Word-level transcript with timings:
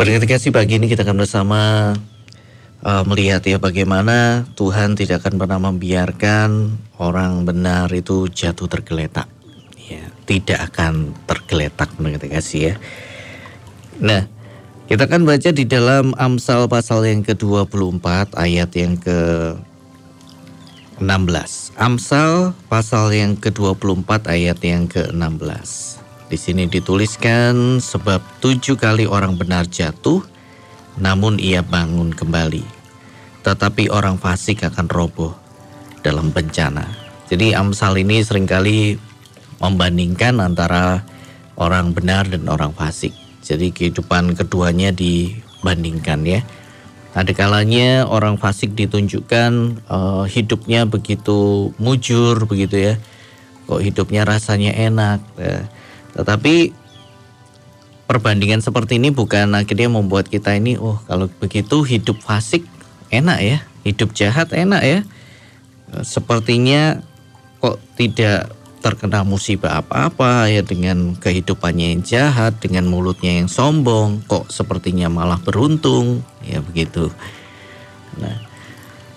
Berketika 0.00 0.40
pagi 0.48 0.80
ini 0.80 0.88
kita 0.88 1.04
akan 1.04 1.20
bersama 1.20 1.60
uh, 2.80 3.04
melihat 3.04 3.44
ya 3.44 3.60
bagaimana 3.60 4.48
Tuhan 4.56 4.96
tidak 4.96 5.20
akan 5.20 5.36
pernah 5.36 5.60
membiarkan 5.60 6.72
orang 6.96 7.44
benar 7.44 7.92
itu 7.92 8.24
jatuh 8.32 8.64
tergeletak. 8.64 9.28
Ya, 9.90 10.08
tidak 10.24 10.72
akan 10.72 11.12
tergeletak 11.28 11.92
berketika 12.00 12.40
ya. 12.56 12.74
Nah, 14.00 14.24
kita 14.88 15.04
akan 15.04 15.28
baca 15.28 15.50
di 15.52 15.68
dalam 15.68 16.16
Amsal 16.16 16.64
pasal 16.64 17.04
yang 17.04 17.20
ke-24 17.20 18.34
ayat 18.40 18.70
yang 18.72 18.96
ke 18.96 19.18
16. 20.96 21.76
Amsal 21.76 22.56
pasal 22.72 23.12
yang 23.12 23.36
ke-24 23.36 24.08
ayat 24.32 24.58
yang 24.64 24.88
ke-16. 24.88 25.99
Di 26.30 26.38
sini 26.38 26.70
dituliskan 26.70 27.82
sebab 27.82 28.22
tujuh 28.38 28.78
kali 28.78 29.02
orang 29.02 29.34
benar 29.34 29.66
jatuh, 29.66 30.22
namun 30.94 31.42
ia 31.42 31.58
bangun 31.58 32.14
kembali. 32.14 32.62
Tetapi 33.42 33.90
orang 33.90 34.14
fasik 34.14 34.62
akan 34.62 34.86
roboh 34.86 35.34
dalam 36.06 36.30
bencana. 36.30 36.86
Jadi 37.26 37.50
Amsal 37.50 37.98
ini 37.98 38.22
sering 38.22 38.46
kali 38.46 38.94
membandingkan 39.58 40.38
antara 40.38 41.02
orang 41.58 41.90
benar 41.98 42.30
dan 42.30 42.46
orang 42.46 42.70
fasik. 42.78 43.10
Jadi 43.42 43.74
kehidupan 43.74 44.38
keduanya 44.38 44.94
dibandingkan 44.94 46.22
ya. 46.22 46.46
Ada 47.10 47.34
kalanya 47.34 48.06
orang 48.06 48.38
fasik 48.38 48.78
ditunjukkan 48.78 49.82
uh, 49.90 50.30
hidupnya 50.30 50.86
begitu 50.86 51.74
mujur 51.74 52.46
begitu 52.46 52.78
ya. 52.78 52.94
Kok 53.66 53.82
hidupnya 53.82 54.22
rasanya 54.22 54.78
enak. 54.78 55.18
Uh, 55.34 55.66
tetapi 56.16 56.74
perbandingan 58.10 58.58
seperti 58.58 58.98
ini 58.98 59.14
bukan 59.14 59.54
akhirnya 59.54 59.86
membuat 59.86 60.26
kita 60.26 60.58
ini, 60.58 60.74
oh 60.74 60.98
kalau 61.06 61.30
begitu 61.38 61.86
hidup 61.86 62.18
fasik 62.18 62.66
enak 63.14 63.38
ya, 63.38 63.58
hidup 63.86 64.10
jahat 64.14 64.50
enak 64.50 64.82
ya. 64.82 65.00
Sepertinya 66.02 67.02
kok 67.62 67.78
tidak 67.94 68.50
terkena 68.80 69.22
musibah 69.22 69.84
apa-apa 69.84 70.48
ya 70.48 70.64
dengan 70.64 71.14
kehidupannya 71.14 71.94
yang 71.94 72.02
jahat, 72.02 72.56
dengan 72.58 72.88
mulutnya 72.88 73.36
yang 73.38 73.46
sombong, 73.46 74.24
kok 74.24 74.48
sepertinya 74.48 75.12
malah 75.12 75.38
beruntung, 75.38 76.24
ya 76.42 76.64
begitu. 76.64 77.12
Nah, 78.16 78.49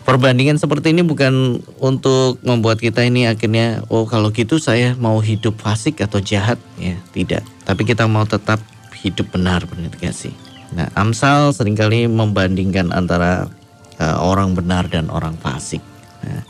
perbandingan 0.03 0.59
seperti 0.59 0.91
ini 0.91 1.01
bukan 1.01 1.63
untuk 1.79 2.39
membuat 2.43 2.79
kita 2.79 3.03
ini 3.07 3.25
akhirnya 3.27 3.81
oh 3.87 4.03
kalau 4.03 4.29
gitu 4.35 4.59
saya 4.59 4.95
mau 4.99 5.19
hidup 5.23 5.57
fasik 5.59 6.03
atau 6.03 6.19
jahat? 6.19 6.59
Ya 6.77 6.99
tidak. 7.15 7.43
Tapi 7.63 7.87
kita 7.87 8.05
mau 8.05 8.27
tetap 8.27 8.59
hidup 8.99 9.31
benar 9.31 9.63
benar 9.67 9.91
sih? 10.11 10.35
Nah 10.75 10.91
Amsal 10.95 11.55
sering 11.55 11.79
kali 11.79 12.05
membandingkan 12.11 12.91
antara 12.91 13.47
uh, 13.99 14.17
orang 14.19 14.53
benar 14.53 14.91
dan 14.91 15.07
orang 15.07 15.39
fasik. 15.39 15.81
Nah, 16.23 16.43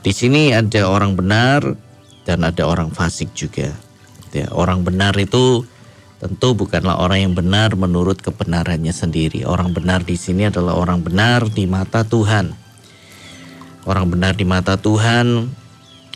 di 0.00 0.12
sini 0.12 0.52
ada 0.52 0.88
orang 0.88 1.16
benar 1.16 1.64
dan 2.28 2.44
ada 2.44 2.68
orang 2.68 2.92
fasik 2.92 3.32
juga. 3.32 3.72
Ya 4.30 4.46
orang 4.52 4.86
benar 4.86 5.16
itu 5.18 5.64
tentu 6.20 6.52
bukanlah 6.52 7.00
orang 7.00 7.32
yang 7.32 7.34
benar 7.34 7.72
menurut 7.74 8.20
kebenarannya 8.20 8.92
sendiri. 8.92 9.48
Orang 9.48 9.72
benar 9.72 10.04
di 10.04 10.20
sini 10.20 10.52
adalah 10.52 10.76
orang 10.76 11.00
benar 11.00 11.48
di 11.48 11.64
mata 11.64 12.04
Tuhan 12.04 12.69
Orang 13.88 14.12
benar 14.12 14.36
di 14.36 14.44
mata 14.44 14.76
Tuhan 14.76 15.48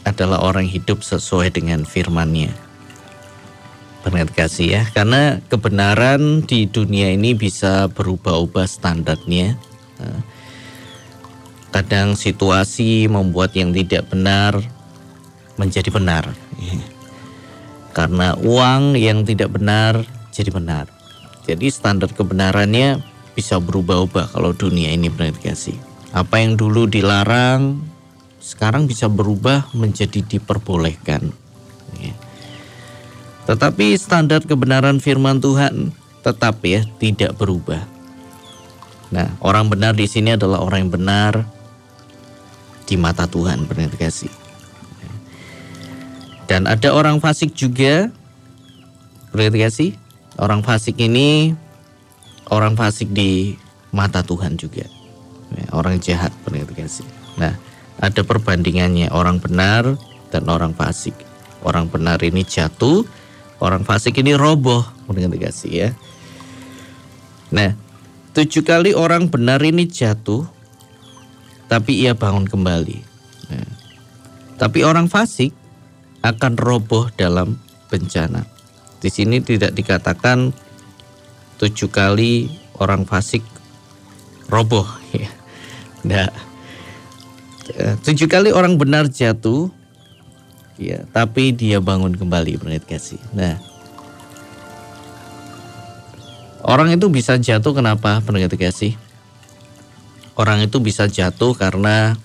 adalah 0.05 0.45
orang 0.45 0.69
hidup 0.69 1.01
sesuai 1.01 1.49
dengan 1.57 1.89
firman-Nya. 1.89 2.53
Benar 4.05 4.29
kasih 4.37 4.69
ya, 4.69 4.83
karena 4.93 5.41
kebenaran 5.49 6.45
di 6.45 6.69
dunia 6.69 7.17
ini 7.17 7.33
bisa 7.33 7.89
berubah-ubah 7.89 8.69
standarnya. 8.69 9.57
Eh, 9.97 10.21
kadang 11.73 12.13
situasi 12.13 13.09
membuat 13.09 13.57
yang 13.57 13.73
tidak 13.73 14.13
benar 14.13 14.61
menjadi 15.57 15.89
benar. 15.89 16.37
Karena 17.97 18.37
uang 18.37 19.01
yang 19.01 19.25
tidak 19.25 19.57
benar 19.57 20.05
jadi 20.37 20.53
benar. 20.53 20.91
Jadi 21.49 21.73
standar 21.73 22.13
kebenarannya 22.13 23.01
bisa 23.33 23.57
berubah-ubah 23.57 24.37
kalau 24.37 24.53
dunia 24.53 24.93
ini 24.93 25.09
benar 25.09 25.33
kasih. 25.41 25.94
Apa 26.15 26.39
yang 26.39 26.55
dulu 26.55 26.87
dilarang 26.87 27.83
sekarang 28.39 28.87
bisa 28.87 29.11
berubah 29.11 29.67
menjadi 29.75 30.23
diperbolehkan. 30.23 31.35
Ya. 31.99 32.15
Tetapi 33.51 33.99
standar 33.99 34.47
kebenaran 34.47 35.03
firman 35.03 35.43
Tuhan 35.43 35.91
tetap 36.23 36.63
ya 36.63 36.87
tidak 37.03 37.35
berubah. 37.35 37.83
Nah, 39.11 39.35
orang 39.43 39.67
benar 39.67 39.99
di 39.99 40.07
sini 40.07 40.39
adalah 40.39 40.63
orang 40.63 40.87
yang 40.87 40.95
benar 40.95 41.33
di 42.87 42.95
mata 42.95 43.27
Tuhan, 43.27 43.67
benar 43.67 43.91
kasih. 43.99 44.31
Dan 46.47 46.71
ada 46.71 46.95
orang 46.95 47.19
fasik 47.19 47.59
juga, 47.59 48.07
benar 49.35 49.51
kasih. 49.51 49.99
Orang 50.39 50.63
fasik 50.63 50.95
ini 51.03 51.59
orang 52.55 52.79
fasik 52.79 53.11
di 53.11 53.59
mata 53.91 54.23
Tuhan 54.23 54.55
juga 54.59 54.87
orang 55.71 55.99
jahat 56.03 56.31
kasih. 56.75 57.07
Nah, 57.39 57.55
ada 58.03 58.21
perbandingannya 58.27 59.11
orang 59.15 59.39
benar 59.39 59.95
dan 60.35 60.45
orang 60.51 60.75
fasik. 60.75 61.15
Orang 61.65 61.89
benar 61.89 62.21
ini 62.21 62.45
jatuh, 62.45 63.07
orang 63.63 63.87
fasik 63.87 64.21
ini 64.21 64.37
roboh 64.37 64.85
kasih 65.39 65.73
ya. 65.73 65.89
Nah, 67.55 67.73
tujuh 68.35 68.67
kali 68.67 68.93
orang 68.93 69.31
benar 69.31 69.63
ini 69.63 69.87
jatuh, 69.87 70.45
tapi 71.71 72.05
ia 72.05 72.13
bangun 72.13 72.45
kembali. 72.45 72.99
Nah, 73.55 73.71
tapi 74.59 74.83
orang 74.83 75.07
fasik 75.07 75.55
akan 76.25 76.59
roboh 76.59 77.09
dalam 77.15 77.61
bencana. 77.93 78.43
Di 78.99 79.13
sini 79.13 79.39
tidak 79.45 79.77
dikatakan 79.77 80.51
tujuh 81.61 81.93
kali 81.93 82.49
orang 82.81 83.05
fasik 83.05 83.45
roboh 84.49 84.89
ya. 85.13 85.31
Nah, 86.05 86.29
tujuh 88.05 88.29
kali 88.29 88.53
orang 88.53 88.77
benar 88.77 89.09
jatuh, 89.09 89.73
ya, 90.77 91.01
tapi 91.17 91.57
dia 91.57 91.81
bangun 91.81 92.13
kembali, 92.13 92.61
menit 92.61 92.85
kasih. 92.85 93.17
Nah, 93.33 93.57
orang 96.61 96.93
itu 96.93 97.09
bisa 97.09 97.41
jatuh 97.41 97.73
kenapa, 97.73 98.21
pendengar 98.21 98.53
kasih? 98.53 98.93
Orang 100.37 100.61
itu 100.61 100.77
bisa 100.77 101.09
jatuh 101.09 101.57
karena 101.57 102.21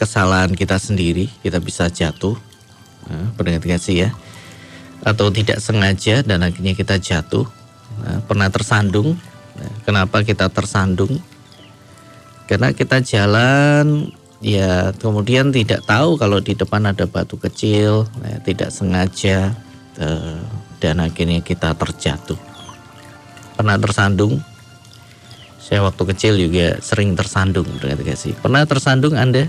kesalahan 0.00 0.56
kita 0.56 0.80
sendiri, 0.80 1.28
kita 1.44 1.60
bisa 1.60 1.92
jatuh, 1.92 2.40
nah, 3.04 3.36
kasih 3.60 4.08
ya, 4.08 4.10
atau 5.04 5.28
tidak 5.28 5.60
sengaja 5.60 6.24
dan 6.24 6.40
akhirnya 6.40 6.72
kita 6.72 6.96
jatuh, 6.96 7.44
nah, 8.00 8.24
pernah 8.24 8.48
tersandung. 8.48 9.20
Nah, 9.60 9.72
kenapa 9.84 10.24
kita 10.24 10.48
tersandung? 10.48 11.20
Karena 12.50 12.74
kita 12.74 12.98
jalan 12.98 14.10
ya 14.42 14.90
kemudian 14.98 15.54
tidak 15.54 15.86
tahu 15.86 16.18
kalau 16.18 16.42
di 16.42 16.58
depan 16.58 16.82
ada 16.82 17.06
batu 17.06 17.38
kecil, 17.38 18.10
ya, 18.26 18.42
tidak 18.42 18.74
sengaja 18.74 19.54
dan 20.82 20.98
akhirnya 20.98 21.38
kita 21.46 21.78
terjatuh. 21.78 22.34
Pernah 23.54 23.78
tersandung? 23.78 24.42
Saya 25.62 25.86
waktu 25.86 26.02
kecil 26.10 26.34
juga 26.42 26.82
sering 26.82 27.14
tersandung, 27.14 27.70
sih. 28.18 28.34
Pernah 28.34 28.66
tersandung 28.66 29.14
Anda? 29.14 29.46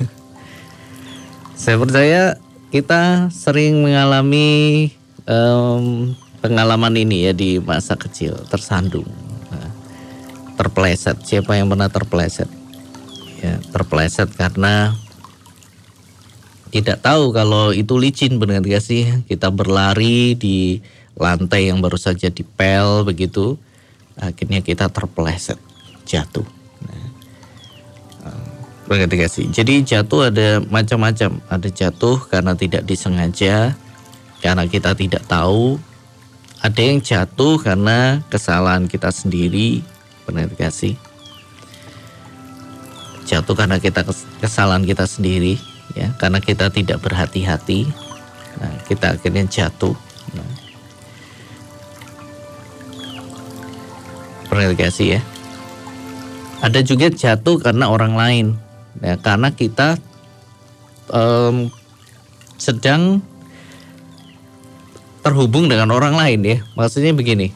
Saya 1.60 1.76
percaya 1.76 2.40
kita 2.72 3.28
sering 3.28 3.84
mengalami 3.84 4.88
um, 5.28 6.16
pengalaman 6.40 6.96
ini 6.96 7.28
ya 7.28 7.36
di 7.36 7.60
masa 7.60 8.00
kecil, 8.00 8.32
tersandung 8.48 9.23
terpleset. 10.64 11.20
Siapa 11.20 11.60
yang 11.60 11.68
pernah 11.68 11.92
terpleset? 11.92 12.48
Ya, 13.44 13.60
terpleset 13.68 14.32
karena 14.32 14.96
tidak 16.72 17.04
tahu 17.04 17.30
kalau 17.36 17.76
itu 17.76 18.00
licin 18.00 18.40
benar 18.40 18.64
gak 18.64 18.80
sih? 18.80 19.04
Kita 19.28 19.52
berlari 19.52 20.32
di 20.34 20.80
lantai 21.14 21.68
yang 21.68 21.84
baru 21.84 22.00
saja 22.00 22.32
dipel 22.32 23.04
begitu, 23.04 23.60
akhirnya 24.18 24.64
kita 24.64 24.88
terpleset, 24.90 25.60
jatuh. 26.08 26.48
Nah, 26.82 27.06
Begitu 28.84 29.12
gak 29.16 29.32
sih? 29.32 29.46
Jadi 29.52 29.86
jatuh 29.86 30.32
ada 30.32 30.60
macam-macam. 30.60 31.40
Ada 31.46 31.68
jatuh 31.70 32.18
karena 32.26 32.52
tidak 32.58 32.82
disengaja, 32.88 33.76
karena 34.42 34.64
kita 34.66 34.92
tidak 34.98 35.22
tahu. 35.30 35.78
Ada 36.64 36.80
yang 36.80 36.98
jatuh 37.04 37.60
karena 37.60 38.24
kesalahan 38.32 38.88
kita 38.88 39.12
sendiri, 39.12 39.84
pernah 40.24 40.48
dikasih 40.48 40.96
jatuh 43.24 43.56
karena 43.56 43.80
kita 43.80 44.04
kesalahan 44.40 44.84
kita 44.84 45.08
sendiri 45.08 45.56
ya 45.96 46.12
karena 46.20 46.40
kita 46.40 46.68
tidak 46.68 47.00
berhati-hati 47.00 47.88
nah, 48.60 48.76
kita 48.88 49.16
akhirnya 49.16 49.44
jatuh 49.48 49.96
nah. 50.36 50.64
kasih 54.72 55.18
ya. 55.18 55.20
Ada 56.62 56.80
juga 56.86 57.10
jatuh 57.10 57.58
karena 57.58 57.90
orang 57.90 58.14
lain, 58.14 58.46
ya, 59.02 59.18
karena 59.18 59.50
kita 59.52 59.98
um, 61.10 61.68
sedang 62.56 63.20
terhubung 65.20 65.68
dengan 65.68 65.92
orang 65.92 66.16
lain 66.16 66.40
ya. 66.46 66.58
Maksudnya 66.78 67.12
begini. 67.12 67.52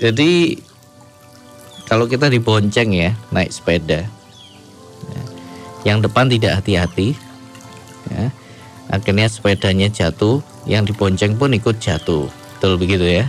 Jadi 0.00 0.60
kalau 1.86 2.10
kita 2.10 2.26
dibonceng 2.26 2.90
ya 2.92 3.14
naik 3.30 3.54
sepeda, 3.54 4.06
ya, 5.10 5.22
yang 5.86 6.02
depan 6.02 6.26
tidak 6.26 6.62
hati-hati, 6.62 7.14
ya, 8.10 8.30
akhirnya 8.90 9.26
sepedanya 9.30 9.88
jatuh, 9.90 10.42
yang 10.66 10.82
dibonceng 10.82 11.38
pun 11.38 11.54
ikut 11.54 11.78
jatuh, 11.78 12.26
betul 12.26 12.74
begitu 12.76 13.06
ya. 13.06 13.26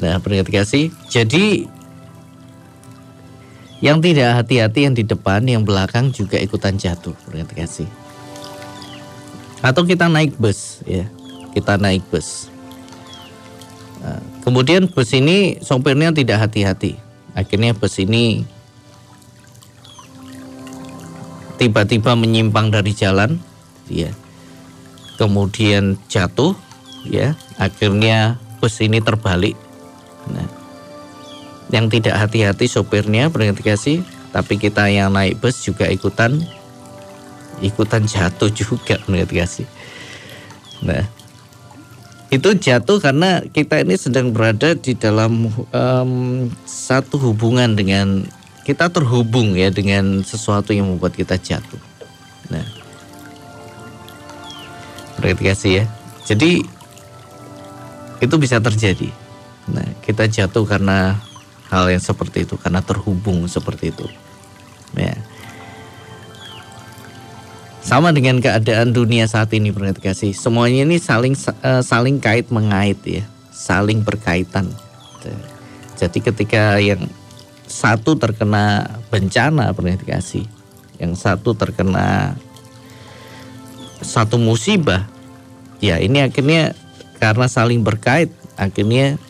Nah, 0.00 0.16
peringkat 0.16 0.48
kasih. 0.48 0.88
Jadi 1.12 1.68
yang 3.84 4.00
tidak 4.00 4.44
hati-hati 4.44 4.88
yang 4.88 4.96
di 4.96 5.04
depan, 5.04 5.44
yang 5.44 5.64
belakang 5.64 6.08
juga 6.12 6.40
ikutan 6.40 6.76
jatuh. 6.80 7.12
Berarti 7.28 7.54
kasih. 7.56 7.88
Atau 9.60 9.84
kita 9.84 10.08
naik 10.08 10.40
bus, 10.40 10.80
ya. 10.88 11.04
Kita 11.52 11.76
naik 11.76 12.00
bus. 12.08 12.48
Nah, 14.00 14.24
kemudian 14.40 14.88
bus 14.88 15.12
ini 15.12 15.60
sopirnya 15.60 16.16
tidak 16.16 16.48
hati-hati. 16.48 16.96
Akhirnya 17.40 17.72
bus 17.72 17.96
ini 17.96 18.44
tiba-tiba 21.56 22.12
menyimpang 22.12 22.68
dari 22.68 22.92
jalan, 22.92 23.40
ya. 23.88 24.12
Kemudian 25.16 25.96
jatuh, 26.12 26.52
ya. 27.08 27.32
Akhirnya 27.56 28.36
bus 28.60 28.76
ini 28.84 29.00
terbalik. 29.00 29.56
Nah, 30.28 30.60
yang 31.70 31.86
tidak 31.86 32.18
hati-hati 32.18 32.66
sopirnya 32.66 33.30
kasih 33.62 34.02
tapi 34.34 34.58
kita 34.58 34.90
yang 34.90 35.14
naik 35.14 35.38
bus 35.38 35.62
juga 35.62 35.86
ikutan 35.86 36.42
ikutan 37.62 38.06
jatuh 38.06 38.50
juga 38.50 38.98
kasih 39.30 39.66
nah 40.82 41.06
itu 42.30 42.48
jatuh 42.54 43.02
karena 43.02 43.42
kita 43.50 43.82
ini 43.82 43.98
sedang 43.98 44.30
berada 44.30 44.78
di 44.78 44.94
dalam 44.94 45.50
um, 45.74 46.46
satu 46.62 47.18
hubungan 47.18 47.74
dengan 47.74 48.22
kita 48.62 48.86
terhubung 48.86 49.58
ya 49.58 49.74
dengan 49.74 50.22
sesuatu 50.22 50.70
yang 50.70 50.86
membuat 50.86 51.18
kita 51.18 51.34
jatuh 51.34 51.82
nah 52.50 52.66
kasih 55.20 55.82
ya 55.82 55.84
jadi 56.26 56.62
itu 58.22 58.34
bisa 58.38 58.62
terjadi 58.62 59.10
nah 59.66 59.86
kita 60.06 60.30
jatuh 60.30 60.62
karena 60.62 61.18
hal 61.70 61.86
yang 61.86 62.02
seperti 62.02 62.42
itu 62.44 62.58
karena 62.58 62.82
terhubung 62.82 63.46
seperti 63.46 63.94
itu. 63.94 64.06
Ya. 64.98 65.14
Sama 67.80 68.12
dengan 68.12 68.38
keadaan 68.38 68.92
dunia 68.92 69.24
saat 69.24 69.50
ini 69.56 69.72
kasih. 69.98 70.36
Semuanya 70.36 70.84
ini 70.84 71.00
saling 71.00 71.34
uh, 71.64 71.80
saling 71.80 72.20
kait 72.20 72.46
mengait 72.52 73.00
ya, 73.02 73.24
saling 73.50 74.04
berkaitan. 74.04 74.68
Jadi 76.00 76.18
ketika 76.24 76.80
yang 76.80 77.08
satu 77.68 78.16
terkena 78.16 78.88
bencana 79.12 79.72
kasih, 80.04 80.44
yang 80.96 81.12
satu 81.12 81.52
terkena 81.52 82.36
satu 84.00 84.40
musibah, 84.40 85.04
ya 85.80 86.00
ini 86.00 86.24
akhirnya 86.24 86.72
karena 87.20 87.48
saling 87.52 87.84
berkait, 87.84 88.32
akhirnya 88.56 89.20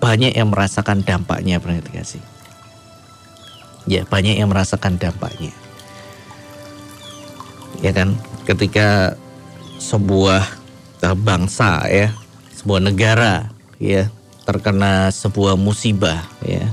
banyak 0.00 0.32
yang 0.36 0.52
merasakan 0.52 1.04
dampaknya 1.04 1.60
kasih. 1.92 2.20
Ya 3.84 4.08
banyak 4.08 4.40
yang 4.40 4.48
merasakan 4.48 4.96
dampaknya. 4.96 5.52
Ya 7.82 7.90
kan 7.90 8.14
ketika 8.44 9.18
sebuah 9.80 10.44
bangsa 11.20 11.84
ya, 11.90 12.14
sebuah 12.56 12.80
negara 12.80 13.52
ya 13.80 14.08
terkena 14.44 15.08
sebuah 15.10 15.56
musibah 15.56 16.24
ya. 16.44 16.64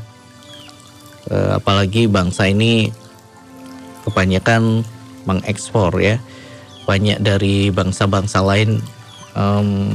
E, 1.32 1.36
apalagi 1.56 2.08
bangsa 2.12 2.48
ini 2.52 2.92
kebanyakan 4.08 4.84
mengekspor 5.26 5.96
ya. 6.00 6.20
Banyak 6.86 7.24
dari 7.24 7.70
bangsa-bangsa 7.70 8.42
lain 8.42 8.82
um, 9.38 9.94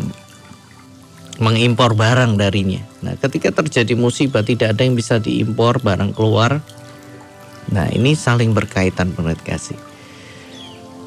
mengimpor 1.37 1.93
barang 1.93 2.41
darinya. 2.41 2.81
Nah, 3.05 3.15
ketika 3.21 3.53
terjadi 3.53 3.93
musibah 3.93 4.41
tidak 4.41 4.77
ada 4.77 4.83
yang 4.87 4.97
bisa 4.97 5.21
diimpor 5.21 5.81
barang 5.85 6.17
keluar. 6.17 6.65
Nah, 7.67 7.91
ini 7.91 8.15
saling 8.15 8.55
berkaitan 8.55 9.13
menurut. 9.13 9.43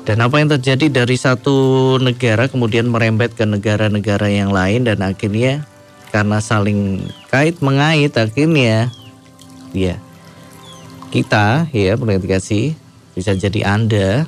Dan 0.10 0.26
apa 0.26 0.42
yang 0.42 0.50
terjadi 0.50 0.90
dari 0.90 1.14
satu 1.22 2.02
negara 2.02 2.50
kemudian 2.50 2.90
merembet 2.90 3.38
ke 3.38 3.46
negara-negara 3.46 4.26
yang 4.26 4.50
lain 4.50 4.90
dan 4.90 5.06
akhirnya 5.06 5.70
karena 6.10 6.42
saling 6.42 7.06
kait 7.30 7.62
mengait 7.62 8.10
akhirnya 8.18 8.90
ya 9.70 10.02
kita 11.14 11.70
ya 11.70 11.94
kasih 12.26 12.74
bisa 13.14 13.38
jadi 13.38 13.70
Anda 13.70 14.26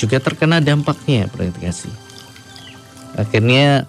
juga 0.00 0.24
terkena 0.24 0.64
dampaknya 0.64 1.28
kasih. 1.60 1.92
Akhirnya 3.20 3.84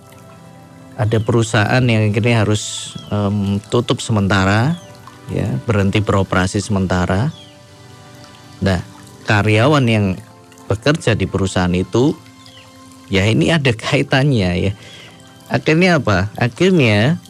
ada 0.99 1.17
perusahaan 1.23 1.83
yang 1.87 2.11
akhirnya 2.11 2.43
harus 2.43 2.91
um, 3.07 3.63
tutup 3.71 4.03
sementara, 4.03 4.75
ya 5.31 5.47
berhenti 5.63 6.03
beroperasi 6.03 6.59
sementara. 6.59 7.31
Nah, 8.59 8.79
karyawan 9.27 9.85
yang 9.87 10.05
bekerja 10.65 11.13
di 11.13 11.25
perusahaan 11.29 11.71
itu, 11.73 12.17
ya 13.09 13.25
ini 13.25 13.53
ada 13.53 13.71
kaitannya 13.73 14.51
ya. 14.69 14.71
Akhirnya 15.49 16.01
apa? 16.01 16.33
Akhirnya 16.35 17.21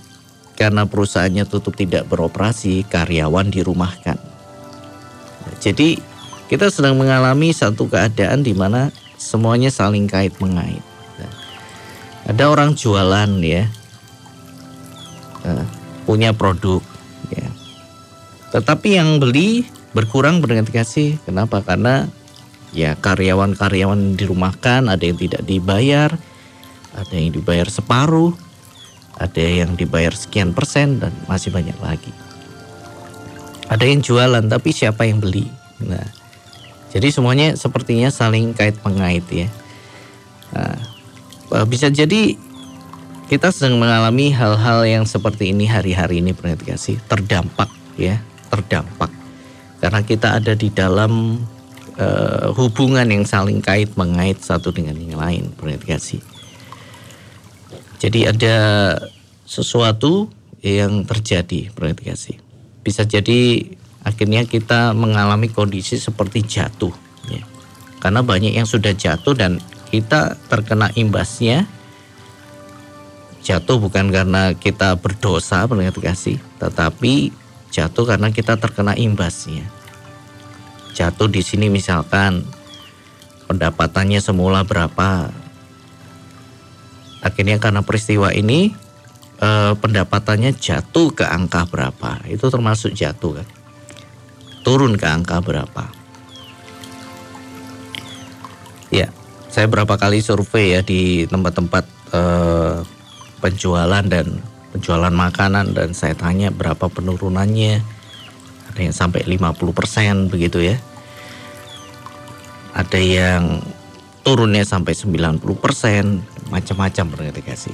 karena 0.55 0.87
perusahaannya 0.87 1.43
tutup 1.51 1.75
tidak 1.75 2.07
beroperasi, 2.07 2.87
karyawan 2.87 3.51
dirumahkan. 3.51 4.15
Jadi 5.59 5.99
kita 6.47 6.71
sedang 6.71 6.95
mengalami 6.95 7.51
satu 7.51 7.91
keadaan 7.91 8.45
di 8.45 8.55
mana 8.55 8.93
semuanya 9.19 9.67
saling 9.67 10.07
kait 10.07 10.31
mengait. 10.39 10.83
Ada 12.25 12.49
orang 12.49 12.73
jualan 12.73 13.37
ya, 13.45 13.69
uh, 15.45 15.65
punya 16.09 16.33
produk 16.33 16.81
ya. 17.29 17.45
Tetapi 18.49 18.97
yang 18.97 19.21
beli 19.21 19.69
berkurang 19.93 20.41
kasih. 20.41 21.21
Kenapa? 21.21 21.61
Karena 21.61 22.09
ya 22.75 22.99
karyawan-karyawan 22.99 24.19
dirumahkan, 24.19 24.91
ada 24.91 24.99
yang 24.99 25.15
tidak 25.15 25.41
dibayar, 25.47 26.11
ada 26.91 27.15
yang 27.15 27.31
dibayar 27.31 27.71
separuh, 27.71 28.35
ada 29.15 29.39
yang 29.39 29.79
dibayar 29.79 30.11
sekian 30.11 30.51
persen 30.51 30.99
dan 30.99 31.15
masih 31.31 31.55
banyak 31.55 31.75
lagi. 31.79 32.11
Ada 33.71 33.87
yang 33.87 34.03
jualan 34.03 34.45
tapi 34.51 34.75
siapa 34.75 35.07
yang 35.07 35.23
beli? 35.23 35.47
Nah, 35.79 36.05
jadi 36.91 37.07
semuanya 37.09 37.55
sepertinya 37.55 38.11
saling 38.11 38.51
kait 38.51 38.75
mengait 38.83 39.25
ya. 39.31 39.47
Nah, 40.53 40.95
Eh, 41.53 41.65
bisa 41.69 41.93
jadi 41.93 42.33
kita 43.29 43.53
sedang 43.53 43.77
mengalami 43.77 44.33
hal-hal 44.33 44.81
yang 44.83 45.05
seperti 45.05 45.53
ini 45.53 45.69
hari-hari 45.69 46.21
ini 46.21 46.33
kasih 46.35 46.97
terdampak 47.05 47.69
ya 47.97 48.21
terdampak 48.53 49.09
karena 49.81 50.01
kita 50.01 50.37
ada 50.37 50.53
di 50.57 50.69
dalam 50.69 51.41
uh, 51.99 52.51
hubungan 52.55 53.07
yang 53.07 53.23
saling 53.27 53.59
kait 53.59 53.91
mengait 53.99 54.39
satu 54.39 54.71
dengan 54.71 54.95
yang 54.97 55.19
lain 55.19 55.51
kasih 55.83 56.21
jadi 57.99 58.35
ada 58.35 58.57
sesuatu 59.45 60.27
yang 60.65 61.05
terjadi 61.05 61.69
kasih 62.03 62.37
bisa 62.85 63.01
jadi 63.05 63.65
akhirnya 64.05 64.45
kita 64.45 64.93
mengalami 64.93 65.49
kondisi 65.49 65.97
seperti 65.97 66.45
jatuh 66.45 66.93
ya. 67.27 67.41
Karena 67.97 68.21
banyak 68.21 68.53
yang 68.53 68.69
sudah 68.69 68.93
jatuh 68.93 69.33
dan 69.33 69.57
kita 69.89 70.37
terkena 70.45 70.93
imbasnya. 70.93 71.65
Jatuh 73.41 73.77
bukan 73.77 74.09
karena 74.09 74.57
kita 74.57 74.97
berdosa 74.97 75.69
kasih, 76.01 76.41
tetapi 76.57 77.29
jatuh 77.69 78.05
karena 78.05 78.33
kita 78.33 78.57
terkena 78.57 78.97
imbasnya. 78.97 79.65
Jatuh 80.95 81.27
di 81.27 81.43
sini 81.43 81.67
misalkan 81.67 82.47
pendapatannya 83.51 84.23
semula 84.23 84.63
berapa, 84.63 85.29
akhirnya 87.19 87.59
karena 87.59 87.83
peristiwa 87.83 88.31
ini 88.31 88.71
eh, 89.43 89.73
pendapatannya 89.75 90.55
jatuh 90.55 91.11
ke 91.11 91.27
angka 91.27 91.67
berapa, 91.67 92.23
itu 92.31 92.47
termasuk 92.47 92.95
jatuh 92.95 93.43
kan, 93.43 93.47
turun 94.63 94.95
ke 94.95 95.03
angka 95.03 95.43
berapa. 95.43 95.91
Ya, 98.95 99.11
saya 99.51 99.67
berapa 99.67 99.99
kali 99.99 100.23
survei 100.23 100.77
ya 100.77 100.81
di 100.85 101.27
tempat-tempat 101.27 101.83
uh, 102.15 102.85
penjualan 103.43 104.03
dan 104.07 104.39
penjualan 104.71 105.11
makanan 105.11 105.75
dan 105.75 105.91
saya 105.91 106.15
tanya 106.15 106.51
berapa 106.51 106.87
penurunannya. 106.87 107.83
Ada 108.75 108.91
yang 108.91 108.95
sampai 108.95 109.23
50% 109.23 110.27
begitu 110.27 110.59
ya. 110.59 110.75
Ada 112.75 112.99
yang 112.99 113.63
turunnya 114.27 114.67
sampai 114.67 114.91
90%, 114.91 115.39
macam-macam 116.51 117.05
kasih. 117.39 117.71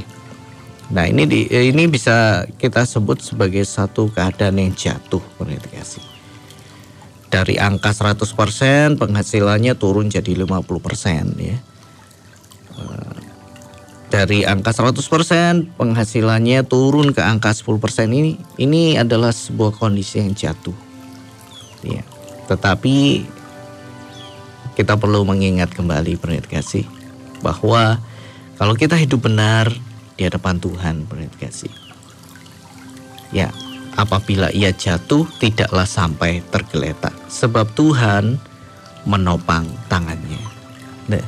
Nah, 0.93 1.09
ini 1.09 1.25
di, 1.25 1.49
ini 1.49 1.89
bisa 1.89 2.45
kita 2.61 2.85
sebut 2.85 3.17
sebagai 3.25 3.65
satu 3.65 4.13
keadaan 4.13 4.61
yang 4.61 4.77
jatuh 4.77 5.25
kasih. 5.73 6.05
Dari 7.33 7.57
angka 7.57 7.97
100% 7.97 9.01
penghasilannya 9.01 9.73
turun 9.73 10.13
jadi 10.13 10.37
50% 10.37 10.53
ya 11.41 11.57
dari 14.11 14.43
angka 14.43 14.75
100% 14.75 15.79
penghasilannya 15.79 16.67
turun 16.67 17.15
ke 17.15 17.23
angka 17.23 17.55
10% 17.55 18.11
ini 18.11 18.35
ini 18.59 18.99
adalah 18.99 19.31
sebuah 19.31 19.71
kondisi 19.79 20.19
yang 20.19 20.35
jatuh. 20.35 20.75
Ya. 21.81 22.03
Tetapi 22.47 23.25
kita 24.77 24.95
perlu 24.97 25.25
mengingat 25.27 25.73
kembali 25.73 26.17
kasih 26.47 26.85
bahwa 27.41 27.99
kalau 28.55 28.77
kita 28.77 28.95
hidup 28.95 29.25
benar 29.25 29.69
di 30.15 30.25
hadapan 30.25 30.61
Tuhan 30.61 31.09
kasih. 31.41 31.73
Ya, 33.31 33.49
apabila 33.95 34.51
ia 34.51 34.75
jatuh 34.75 35.23
tidaklah 35.39 35.87
sampai 35.87 36.43
tergeletak 36.51 37.15
sebab 37.31 37.71
Tuhan 37.73 38.37
menopang 39.07 39.65
tangannya. 39.87 40.43
Nah, 41.09 41.25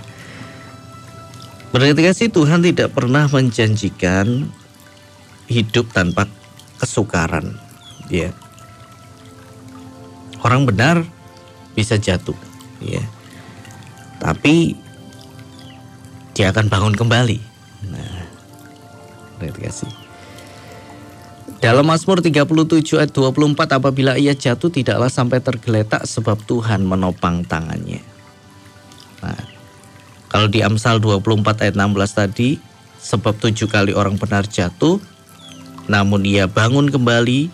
Berarti 1.74 2.05
kasih 2.05 2.29
Tuhan 2.29 2.62
tidak 2.62 2.93
pernah 2.93 3.25
menjanjikan 3.25 4.45
hidup 5.50 5.89
tanpa 5.89 6.29
kesukaran, 6.77 7.57
ya. 8.13 8.29
Orang 10.43 10.67
benar 10.67 11.07
bisa 11.73 11.95
jatuh, 11.95 12.35
ya. 12.83 13.01
Tapi 14.19 14.75
dia 16.35 16.51
akan 16.51 16.67
bangun 16.67 16.95
kembali. 16.95 17.39
Nah, 17.89 18.23
kasih. 19.39 19.91
Dalam 21.63 21.88
Mazmur 21.88 22.19
37 22.19 23.00
ayat 23.00 23.15
24 23.15 23.79
apabila 23.79 24.19
ia 24.19 24.35
jatuh 24.35 24.67
tidaklah 24.67 25.07
sampai 25.07 25.39
tergeletak 25.39 26.03
sebab 26.03 26.35
Tuhan 26.43 26.83
menopang 26.83 27.47
tangannya. 27.47 28.03
Nah, 29.23 29.43
kalau 30.27 30.51
di 30.51 30.59
Amsal 30.59 31.00
24 31.00 31.63
ayat 31.63 31.75
16 31.79 32.19
tadi, 32.19 32.59
sebab 33.00 33.39
tujuh 33.39 33.71
kali 33.71 33.95
orang 33.95 34.19
benar 34.19 34.43
jatuh, 34.43 35.00
namun 35.88 36.27
ia 36.27 36.51
bangun 36.51 36.91
kembali, 36.91 37.47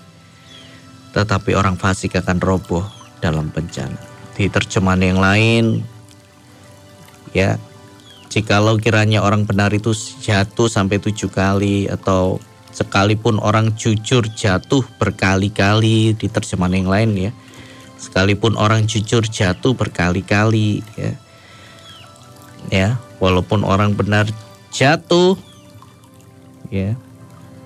tetapi 1.15 1.57
orang 1.57 1.75
fasik 1.75 2.17
akan 2.17 2.37
roboh 2.41 2.85
dalam 3.19 3.49
bencana. 3.49 3.97
Di 4.37 4.47
terjemahan 4.47 5.03
yang 5.03 5.19
lain, 5.19 5.83
ya, 7.35 7.59
jikalau 8.31 8.79
kiranya 8.79 9.19
orang 9.19 9.43
benar 9.43 9.73
itu 9.75 9.91
jatuh 10.23 10.71
sampai 10.71 11.01
tujuh 11.01 11.27
kali 11.27 11.91
atau 11.91 12.39
sekalipun 12.71 13.41
orang 13.41 13.75
jujur 13.75 14.23
jatuh 14.31 14.85
berkali-kali 15.01 16.15
di 16.15 16.27
terjemahan 16.31 16.79
yang 16.79 16.89
lain 16.89 17.11
ya, 17.17 17.31
sekalipun 17.99 18.55
orang 18.55 18.87
jujur 18.87 19.27
jatuh 19.27 19.75
berkali-kali 19.75 20.79
ya 20.95 21.11
ya 22.71 22.87
walaupun 23.19 23.67
orang 23.67 23.95
benar 23.95 24.27
jatuh 24.71 25.35
ya 26.71 26.95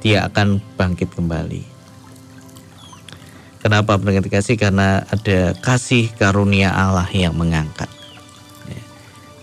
dia 0.01 0.25
akan 0.27 0.59
bangkit 0.79 1.13
kembali 1.13 1.72
kenapa 3.63 3.95
pendengar 3.95 4.27
kasih 4.27 4.59
karena 4.59 5.07
ada 5.07 5.55
kasih 5.63 6.11
karunia 6.19 6.75
Allah 6.75 7.07
yang 7.07 7.31
mengangkat. 7.31 7.87
Ya. 8.67 8.83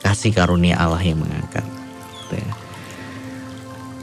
kasih 0.05 0.37
karunia 0.37 0.77
Allah 0.77 1.01
yang 1.01 1.25
mengangkat. 1.25 1.65
Ya. 2.31 2.47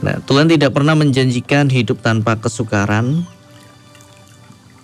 nah 0.02 0.16
Tuhan 0.26 0.50
tidak 0.50 0.74
pernah 0.74 0.92
menjanjikan 0.98 1.70
hidup 1.72 2.04
tanpa 2.04 2.36
kesukaran 2.36 3.24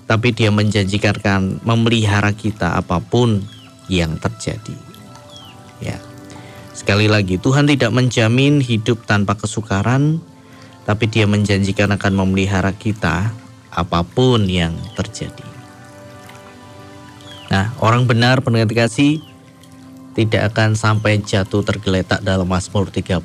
tapi 0.07 0.31
dia 0.31 0.55
menjanjikan 0.55 1.19
memelihara 1.67 2.31
kita 2.33 2.79
apa 2.79 3.03
pun 3.03 3.43
yang 3.91 4.17
terjadi. 4.17 4.76
Ya. 5.83 5.99
Sekali 6.75 7.09
lagi, 7.09 7.41
Tuhan 7.41 7.71
tidak 7.71 7.95
menjamin 7.95 8.61
hidup 8.61 9.07
tanpa 9.09 9.38
kesukaran, 9.38 10.21
tapi 10.85 11.09
Dia 11.09 11.25
menjanjikan 11.25 11.88
akan 11.97 12.12
memelihara 12.12 12.75
kita 12.76 13.33
apa 13.75 14.07
pun 14.07 14.47
yang 14.47 14.73
terjadi. 14.95 15.45
Nah, 17.50 17.71
orang 17.83 18.09
benar 18.09 18.40
pendengar 18.40 18.71
kasih 18.87 19.21
tidak 20.14 20.54
akan 20.54 20.78
sampai 20.78 21.19
jatuh 21.19 21.66
tergeletak 21.66 22.23
dalam 22.23 22.47
Mazmur 22.47 22.88
37 22.88 23.19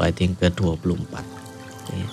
ayat 0.00 0.16
yang 0.20 0.36
ke-24. 0.36 1.12
Ya. 1.96 2.06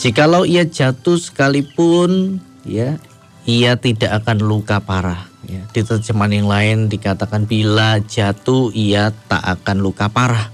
Jikalau 0.00 0.46
ia 0.46 0.64
jatuh 0.64 1.18
sekalipun, 1.18 2.40
ya, 2.62 2.96
ia 3.44 3.76
tidak 3.76 4.24
akan 4.24 4.38
luka 4.40 4.78
parah. 4.80 5.26
Ya, 5.44 5.66
di 5.74 5.82
terjemahan 5.82 6.44
yang 6.44 6.48
lain 6.48 6.78
dikatakan 6.86 7.48
bila 7.48 7.98
jatuh 7.98 8.70
ia 8.70 9.10
tak 9.26 9.42
akan 9.42 9.82
luka 9.82 10.06
parah. 10.06 10.46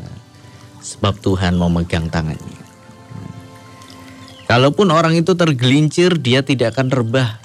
Nah, 0.00 0.16
sebab 0.80 1.20
Tuhan 1.20 1.60
memegang 1.60 2.08
tangannya. 2.08 2.59
Kalaupun 4.50 4.90
orang 4.90 5.14
itu 5.14 5.38
tergelincir 5.38 6.18
dia 6.18 6.42
tidak 6.42 6.74
akan 6.74 6.90
rebah 6.90 7.38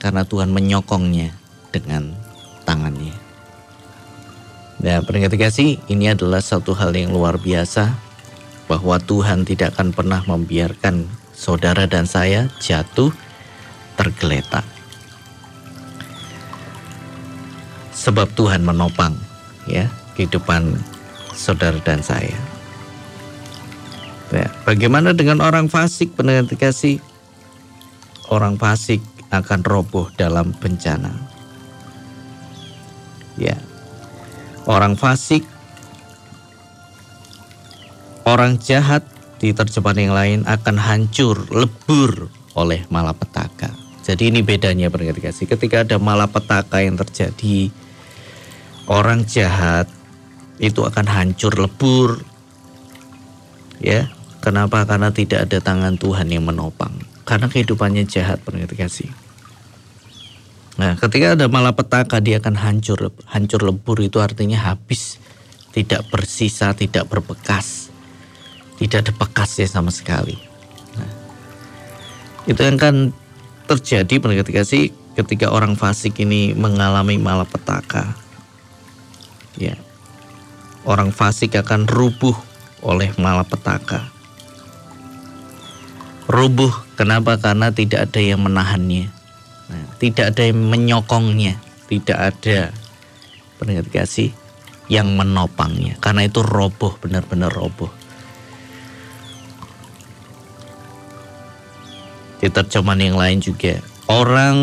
karena 0.00 0.24
Tuhan 0.24 0.48
menyokongnya 0.56 1.36
dengan 1.68 2.16
tangannya. 2.64 3.12
Nah, 4.80 5.04
peringkat 5.04 5.36
kasih, 5.36 5.76
ini 5.92 6.16
adalah 6.16 6.40
satu 6.40 6.72
hal 6.72 6.96
yang 6.96 7.12
luar 7.12 7.36
biasa 7.36 7.92
bahwa 8.72 8.96
Tuhan 8.96 9.44
tidak 9.44 9.76
akan 9.76 9.92
pernah 9.92 10.24
membiarkan 10.24 11.04
saudara 11.36 11.84
dan 11.84 12.08
saya 12.08 12.48
jatuh 12.56 13.12
tergeletak 14.00 14.64
sebab 17.92 18.32
Tuhan 18.32 18.64
menopang 18.64 19.12
ya 19.68 19.92
kehidupan 20.16 20.72
saudara 21.36 21.76
dan 21.84 22.00
saya. 22.00 22.55
Bagaimana 24.66 25.14
dengan 25.14 25.38
orang 25.46 25.70
fasik 25.70 26.18
pendengar 26.18 26.50
kasih? 26.58 26.98
Orang 28.26 28.58
fasik 28.58 28.98
akan 29.30 29.62
roboh 29.62 30.10
dalam 30.18 30.50
bencana. 30.58 31.14
Ya. 33.38 33.54
Orang 34.66 34.98
fasik 34.98 35.46
orang 38.26 38.58
jahat 38.58 39.06
di 39.38 39.54
terjemahan 39.54 40.10
yang 40.10 40.14
lain 40.18 40.40
akan 40.50 40.76
hancur, 40.82 41.46
lebur 41.54 42.26
oleh 42.58 42.82
malapetaka. 42.90 43.70
Jadi 44.02 44.34
ini 44.34 44.42
bedanya 44.42 44.90
pendengar 44.90 45.22
kasih. 45.22 45.46
Ketika 45.46 45.86
ada 45.86 46.02
malapetaka 46.02 46.82
yang 46.82 46.98
terjadi, 46.98 47.70
orang 48.90 49.22
jahat 49.30 49.86
itu 50.58 50.82
akan 50.82 51.06
hancur 51.06 51.54
lebur. 51.54 52.18
Ya, 53.78 54.10
kenapa? 54.46 54.86
Karena 54.86 55.10
tidak 55.10 55.50
ada 55.50 55.58
tangan 55.58 55.98
Tuhan 55.98 56.30
yang 56.30 56.46
menopang. 56.46 56.94
Karena 57.26 57.50
kehidupannya 57.50 58.06
jahat, 58.06 58.38
pengerti 58.46 58.78
kasih. 58.78 59.10
Nah, 60.78 60.94
ketika 60.94 61.34
ada 61.34 61.50
malapetaka 61.50 62.22
dia 62.22 62.38
akan 62.38 62.54
hancur, 62.54 63.10
hancur 63.26 63.60
lebur 63.66 63.98
itu 63.98 64.22
artinya 64.22 64.62
habis, 64.62 65.18
tidak 65.74 66.06
bersisa, 66.06 66.70
tidak 66.78 67.10
berbekas, 67.10 67.90
tidak 68.78 69.02
ada 69.02 69.12
bekasnya 69.18 69.66
sama 69.66 69.90
sekali. 69.90 70.38
Nah, 70.94 71.10
itu 72.46 72.60
yang 72.62 72.78
kan 72.78 73.10
terjadi 73.66 74.22
pengerti 74.22 74.52
kasih 74.54 74.84
ketika 75.18 75.50
orang 75.50 75.74
fasik 75.74 76.22
ini 76.22 76.54
mengalami 76.54 77.18
malapetaka 77.18 78.26
Ya. 79.56 79.76
Orang 80.84 81.10
fasik 81.10 81.56
akan 81.56 81.88
rubuh 81.88 82.36
oleh 82.84 83.10
malapetaka. 83.18 84.15
Rubuh 86.26 86.74
kenapa? 86.98 87.38
Karena 87.38 87.70
tidak 87.70 88.10
ada 88.10 88.20
yang 88.20 88.42
menahannya. 88.42 89.06
Nah, 89.66 89.86
tidak 90.02 90.34
ada 90.34 90.42
yang 90.46 90.58
menyokongnya, 90.58 91.58
tidak 91.86 92.18
ada 92.34 92.74
pendengar 93.58 93.86
kasih 93.90 94.34
yang 94.90 95.14
menopangnya. 95.14 95.98
Karena 96.02 96.26
itu 96.26 96.42
roboh, 96.42 96.98
benar-benar 96.98 97.50
roboh. 97.50 97.90
Di 102.42 102.50
terjemahan 102.50 103.00
yang 103.00 103.18
lain 103.18 103.38
juga, 103.42 103.80
orang 104.06 104.56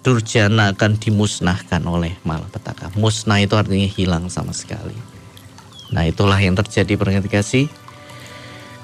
durjana 0.00 0.72
akan 0.72 0.96
dimusnahkan 0.96 1.82
oleh 1.84 2.16
malapetaka. 2.24 2.94
Musnah 2.96 3.40
itu 3.42 3.54
artinya 3.56 3.88
hilang 3.88 4.26
sama 4.32 4.54
sekali. 4.56 4.96
Nah 5.90 6.06
itulah 6.06 6.38
yang 6.38 6.54
terjadi 6.54 6.94
pendengar 6.96 7.26
kasih. 7.26 7.66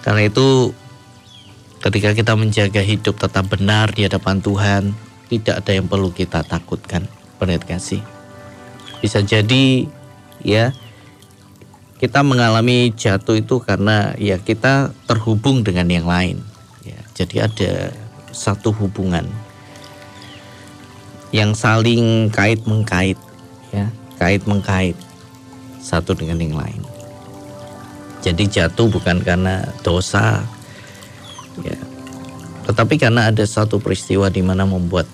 Karena 0.02 0.26
itu 0.26 0.74
Ketika 1.86 2.18
kita 2.18 2.34
menjaga 2.34 2.82
hidup 2.82 3.14
tetap 3.14 3.46
benar 3.46 3.94
di 3.94 4.02
hadapan 4.02 4.42
Tuhan, 4.42 4.90
tidak 5.30 5.62
ada 5.62 5.70
yang 5.70 5.86
perlu 5.86 6.10
kita 6.10 6.42
takutkan. 6.42 7.06
Benar 7.38 7.62
kasih. 7.62 8.02
Bisa 8.98 9.22
jadi 9.22 9.86
ya 10.42 10.74
kita 12.02 12.26
mengalami 12.26 12.90
jatuh 12.90 13.38
itu 13.38 13.62
karena 13.62 14.18
ya 14.18 14.34
kita 14.42 14.90
terhubung 15.06 15.62
dengan 15.62 15.86
yang 15.86 16.10
lain. 16.10 16.42
Ya, 16.82 16.98
jadi 17.14 17.46
ada 17.46 17.94
satu 18.34 18.74
hubungan 18.74 19.30
yang 21.30 21.54
saling 21.54 22.34
kait 22.34 22.66
mengkait, 22.66 23.18
ya 23.70 23.86
kait 24.18 24.42
mengkait 24.42 24.98
satu 25.78 26.18
dengan 26.18 26.42
yang 26.42 26.58
lain. 26.58 26.82
Jadi 28.26 28.42
jatuh 28.50 28.90
bukan 28.90 29.22
karena 29.22 29.62
dosa, 29.86 30.42
ya, 31.64 31.78
tetapi 32.66 32.98
karena 32.98 33.30
ada 33.30 33.46
satu 33.46 33.78
peristiwa 33.78 34.26
di 34.26 34.42
mana 34.42 34.66
membuat 34.66 35.06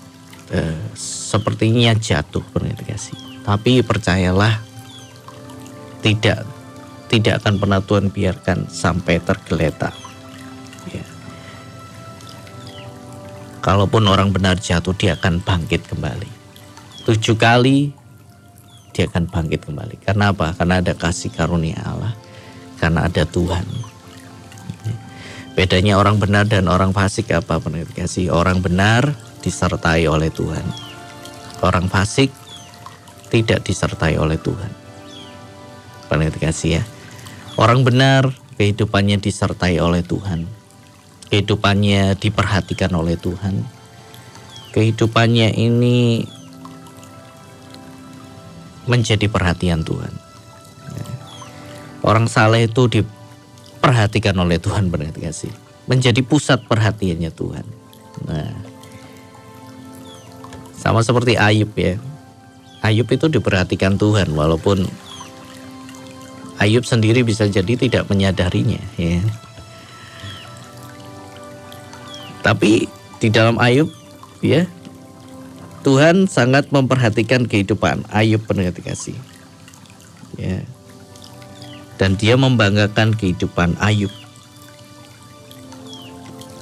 eh, 0.49 0.81
sepertinya 0.97 1.93
jatuh 1.93 2.41
kasih. 2.83 3.17
Tapi 3.43 3.83
percayalah, 3.83 4.57
tidak 6.01 6.47
tidak 7.11 7.43
akan 7.43 7.61
pernah 7.61 7.79
Tuhan 7.83 8.09
biarkan 8.09 8.71
sampai 8.71 9.21
tergeletak. 9.21 9.93
Ya. 10.89 11.05
Kalaupun 13.61 14.09
orang 14.09 14.33
benar 14.33 14.57
jatuh, 14.57 14.97
dia 14.97 15.13
akan 15.13 15.43
bangkit 15.43 15.85
kembali. 15.85 16.29
Tujuh 17.05 17.37
kali 17.37 17.93
dia 18.93 19.09
akan 19.09 19.29
bangkit 19.29 19.65
kembali. 19.69 20.01
Karena 20.01 20.33
apa? 20.33 20.57
Karena 20.57 20.81
ada 20.81 20.93
kasih 20.97 21.33
karunia 21.33 21.81
Allah. 21.85 22.13
Karena 22.81 23.05
ada 23.05 23.25
Tuhan. 23.25 23.92
Bedanya 25.53 26.01
orang 26.01 26.17
benar 26.17 26.49
dan 26.49 26.65
orang 26.65 26.97
fasik 26.97 27.29
apa? 27.29 27.61
Kasih 27.93 28.33
orang 28.33 28.65
benar 28.65 29.13
disertai 29.45 30.09
oleh 30.09 30.33
Tuhan. 30.33 30.65
Orang 31.61 31.93
fasik 31.93 32.33
tidak 33.29 33.61
disertai 33.61 34.17
oleh 34.17 34.41
Tuhan. 34.41 34.71
kasih 36.13 36.81
ya. 36.81 36.83
Orang 37.57 37.85
benar 37.85 38.33
kehidupannya 38.57 39.21
disertai 39.21 39.77
oleh 39.77 40.01
Tuhan. 40.01 40.49
Kehidupannya 41.29 42.17
diperhatikan 42.17 42.93
oleh 42.93 43.17
Tuhan. 43.17 43.61
Kehidupannya 44.73 45.53
ini 45.53 46.25
menjadi 48.89 49.29
perhatian 49.29 49.85
Tuhan. 49.85 50.13
Orang 52.03 52.27
saleh 52.27 52.67
itu 52.67 52.89
diperhatikan 53.83 54.39
oleh 54.39 54.63
Tuhan 54.63 54.87
berarti 54.87 55.19
kasih. 55.19 55.51
Menjadi 55.91 56.23
pusat 56.23 56.63
perhatiannya 56.71 57.27
Tuhan. 57.35 57.67
Nah, 58.23 58.55
sama 60.79 61.03
seperti 61.03 61.35
Ayub 61.35 61.67
ya. 61.75 61.99
Ayub 62.79 63.11
itu 63.11 63.27
diperhatikan 63.27 63.99
Tuhan 63.99 64.31
walaupun 64.31 64.87
Ayub 66.63 66.87
sendiri 66.87 67.27
bisa 67.27 67.43
jadi 67.43 67.75
tidak 67.75 68.07
menyadarinya 68.07 68.79
ya. 68.95 69.19
Tapi 72.39 72.87
di 73.19 73.27
dalam 73.27 73.59
Ayub 73.59 73.91
ya 74.39 74.63
Tuhan 75.83 76.31
sangat 76.31 76.71
memperhatikan 76.71 77.51
kehidupan 77.51 78.07
Ayub 78.15 78.39
penuh 78.47 78.71
kasih. 78.79 79.19
Ya. 80.39 80.63
Dan 82.03 82.19
dia 82.19 82.35
membanggakan 82.35 83.15
kehidupan 83.15 83.79
Ayub. 83.79 84.11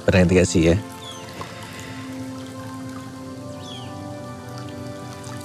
Perhati 0.06 0.38
kasih 0.38 0.62
ya. 0.62 0.76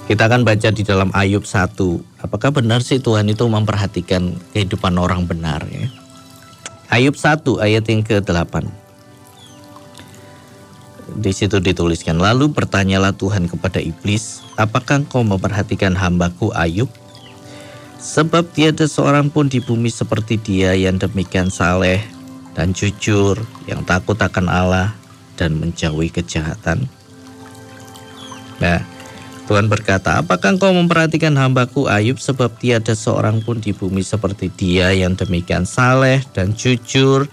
Kita 0.06 0.30
akan 0.30 0.46
baca 0.46 0.70
di 0.70 0.86
dalam 0.86 1.10
Ayub 1.10 1.42
1. 1.42 1.74
Apakah 2.22 2.54
benar 2.54 2.86
sih 2.86 3.02
Tuhan 3.02 3.26
itu 3.26 3.42
memperhatikan 3.50 4.38
kehidupan 4.54 4.94
orang 5.02 5.26
benar 5.26 5.66
ya? 5.66 5.90
Ayub 6.94 7.18
1 7.18 7.58
ayat 7.58 7.82
yang 7.90 8.06
ke-8. 8.06 8.70
Di 11.18 11.34
situ 11.34 11.58
dituliskan, 11.58 12.22
lalu 12.22 12.54
bertanyalah 12.54 13.18
Tuhan 13.18 13.50
kepada 13.50 13.82
iblis, 13.82 14.46
apakah 14.54 15.02
kau 15.10 15.26
memperhatikan 15.26 15.98
hambaku 15.98 16.54
Ayub? 16.54 16.86
Sebab 17.98 18.54
tiada 18.54 18.86
seorang 18.86 19.26
pun 19.26 19.50
di 19.50 19.58
bumi 19.58 19.90
seperti 19.90 20.38
dia 20.38 20.70
yang 20.78 21.02
demikian 21.02 21.50
saleh 21.50 21.98
dan 22.54 22.70
jujur, 22.70 23.34
yang 23.66 23.82
takut 23.82 24.14
akan 24.14 24.46
Allah 24.46 24.94
dan 25.34 25.58
menjauhi 25.58 26.06
kejahatan. 26.06 26.86
Nah, 28.62 28.82
Tuhan 29.50 29.66
berkata, 29.66 30.22
apakah 30.22 30.54
engkau 30.54 30.70
memperhatikan 30.70 31.34
hambaku 31.34 31.90
Ayub 31.90 32.22
sebab 32.22 32.54
tiada 32.62 32.94
seorang 32.94 33.42
pun 33.42 33.58
di 33.58 33.74
bumi 33.74 34.06
seperti 34.06 34.46
dia 34.54 34.94
yang 34.94 35.18
demikian 35.18 35.66
saleh 35.66 36.22
dan 36.30 36.54
jujur, 36.54 37.26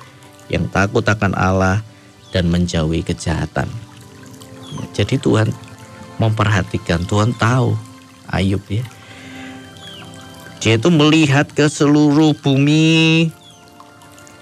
yang 0.49 0.65
takut 0.73 1.05
akan 1.05 1.37
Allah 1.37 1.85
dan 2.33 2.49
menjauhi 2.49 3.05
kejahatan. 3.05 3.69
Jadi 4.97 5.21
Tuhan 5.21 5.53
memperhatikan, 6.17 7.05
Tuhan 7.05 7.37
tahu 7.37 7.77
Ayub 8.33 8.65
ya. 8.65 8.81
Dia 10.59 10.77
itu 10.77 10.89
melihat 10.89 11.49
ke 11.51 11.67
seluruh 11.69 12.33
bumi, 12.37 13.29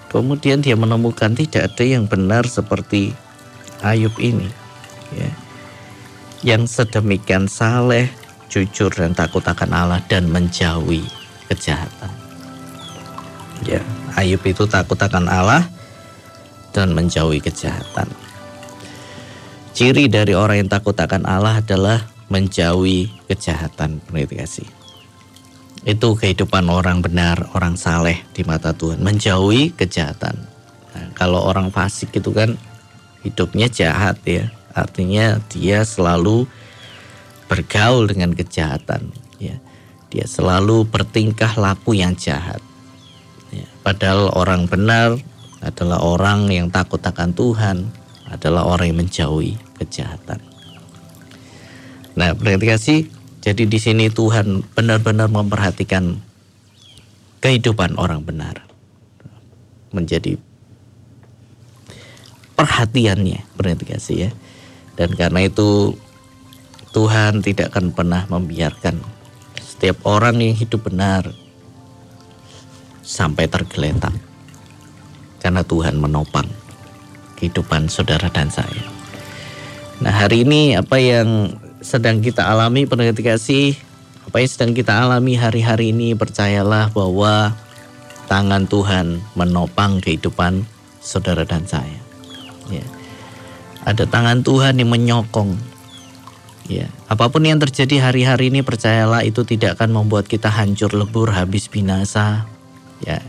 kemudian 0.08 0.64
dia 0.64 0.78
menemukan 0.78 1.34
tidak 1.36 1.72
ada 1.74 1.84
yang 1.84 2.04
benar 2.08 2.48
seperti 2.48 3.12
Ayub 3.84 4.16
ini. 4.20 4.48
Ya 5.12 5.44
yang 6.44 6.68
sedemikian 6.68 7.48
saleh, 7.48 8.12
jujur 8.52 8.92
dan 8.92 9.16
takut 9.16 9.40
akan 9.40 9.72
Allah 9.72 10.04
dan 10.12 10.28
menjauhi 10.28 11.00
kejahatan. 11.48 12.12
Ya, 13.64 13.80
Ayub 14.20 14.44
itu 14.44 14.68
takut 14.68 15.00
akan 15.00 15.24
Allah 15.24 15.64
dan 16.76 16.92
menjauhi 16.92 17.40
kejahatan. 17.40 18.12
Ciri 19.72 20.06
dari 20.06 20.36
orang 20.36 20.68
yang 20.68 20.70
takut 20.70 20.94
akan 20.94 21.24
Allah 21.24 21.64
adalah 21.64 22.04
menjauhi 22.28 23.08
kejahatan. 23.26 24.04
kasih. 24.12 24.68
Itu 25.84 26.16
kehidupan 26.16 26.64
orang 26.72 27.04
benar, 27.04 27.52
orang 27.52 27.76
saleh 27.76 28.24
di 28.32 28.40
mata 28.44 28.72
Tuhan. 28.72 29.04
Menjauhi 29.04 29.76
kejahatan. 29.76 30.36
Nah, 30.96 31.08
kalau 31.12 31.44
orang 31.44 31.68
fasik 31.68 32.16
itu 32.16 32.32
kan 32.32 32.56
hidupnya 33.20 33.68
jahat 33.68 34.20
ya 34.24 34.48
Artinya 34.74 35.38
dia 35.46 35.86
selalu 35.86 36.50
bergaul 37.46 38.10
dengan 38.10 38.34
kejahatan, 38.34 39.14
ya. 39.38 39.54
Dia 40.10 40.26
selalu 40.26 40.86
bertingkah 40.90 41.54
laku 41.54 41.94
yang 41.94 42.18
jahat. 42.18 42.58
Ya. 43.54 43.66
Padahal 43.86 44.34
orang 44.34 44.66
benar 44.66 45.18
adalah 45.62 46.02
orang 46.02 46.50
yang 46.50 46.70
takut 46.74 46.98
akan 46.98 47.34
Tuhan, 47.34 47.86
adalah 48.30 48.66
orang 48.66 48.90
yang 48.90 48.98
menjauhi 49.06 49.54
kejahatan. 49.78 50.42
Nah, 52.18 52.34
berarti 52.34 52.66
kasih. 52.66 53.00
Jadi 53.44 53.68
di 53.68 53.76
sini 53.76 54.08
Tuhan 54.08 54.64
benar-benar 54.72 55.28
memperhatikan 55.28 56.16
kehidupan 57.44 58.00
orang 58.00 58.24
benar. 58.24 58.64
Menjadi 59.92 60.40
perhatiannya, 62.56 63.44
berarti 63.52 64.16
ya. 64.16 64.32
Dan 64.96 65.12
karena 65.12 65.44
itu 65.44 65.92
Tuhan 66.96 67.44
tidak 67.44 67.76
akan 67.76 67.92
pernah 67.92 68.24
membiarkan 68.32 68.96
setiap 69.60 70.00
orang 70.08 70.40
yang 70.40 70.56
hidup 70.56 70.88
benar 70.88 71.28
sampai 73.04 73.44
tergeletak. 73.44 74.16
Karena 75.44 75.60
Tuhan 75.60 76.00
menopang 76.00 76.48
kehidupan 77.36 77.92
saudara 77.92 78.32
dan 78.32 78.48
saya. 78.48 78.88
Nah 80.00 80.16
hari 80.16 80.48
ini 80.48 80.80
apa 80.80 80.96
yang 80.96 81.60
sedang 81.84 82.24
kita 82.24 82.48
alami 82.48 82.88
pendengar 82.88 83.12
kasih, 83.12 83.76
apa 84.24 84.40
yang 84.40 84.48
sedang 84.48 84.72
kita 84.72 85.04
alami 85.04 85.36
hari-hari 85.36 85.92
ini 85.92 86.16
percayalah 86.16 86.88
bahwa 86.96 87.52
tangan 88.24 88.64
Tuhan 88.64 89.20
menopang 89.36 90.00
kehidupan 90.00 90.64
saudara 91.04 91.44
dan 91.44 91.68
saya. 91.68 92.00
Ya. 92.72 92.82
Ada 93.84 94.08
tangan 94.08 94.40
Tuhan 94.40 94.80
yang 94.80 94.88
menyokong. 94.88 95.76
Ya, 96.64 96.88
apa 97.12 97.28
pun 97.28 97.44
yang 97.44 97.60
terjadi 97.60 98.08
hari-hari 98.08 98.48
ini 98.48 98.64
percayalah 98.64 99.20
itu 99.20 99.44
tidak 99.44 99.76
akan 99.76 100.00
membuat 100.00 100.24
kita 100.24 100.48
hancur 100.48 100.88
lebur 100.96 101.28
habis 101.28 101.68
binasa. 101.68 102.48
Ya. 103.04 103.20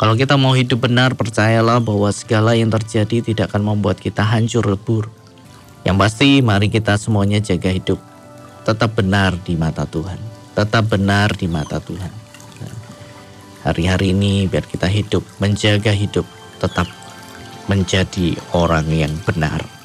Kalau 0.00 0.16
kita 0.16 0.40
mau 0.40 0.56
hidup 0.56 0.88
benar, 0.88 1.12
percayalah 1.12 1.84
bahwa 1.84 2.08
segala 2.16 2.56
yang 2.56 2.72
terjadi 2.72 3.20
tidak 3.20 3.52
akan 3.52 3.76
membuat 3.76 4.00
kita 4.00 4.24
hancur 4.24 4.64
lebur. 4.64 5.12
Yang 5.86 5.96
pasti 6.02 6.42
mari 6.42 6.66
kita 6.66 6.98
semuanya 6.98 7.38
jaga 7.38 7.70
hidup 7.70 8.02
tetap 8.66 8.98
benar 8.98 9.38
di 9.46 9.54
mata 9.54 9.86
Tuhan. 9.86 10.18
Tetap 10.58 10.90
benar 10.90 11.30
di 11.38 11.46
mata 11.46 11.78
Tuhan. 11.78 12.10
Hari-hari 13.62 14.10
ini 14.10 14.50
biar 14.50 14.66
kita 14.66 14.90
hidup, 14.90 15.22
menjaga 15.38 15.94
hidup 15.94 16.26
tetap 16.58 16.90
menjadi 17.70 18.34
orang 18.50 18.90
yang 18.90 19.14
benar. 19.22 19.75